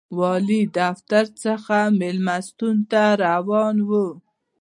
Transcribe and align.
والي 0.19 0.61
دفتر 0.79 1.25
څخه 1.43 1.77
مېلمستون 1.99 2.75
ته 2.91 3.03
روان 3.25 3.75
و. 3.87 3.91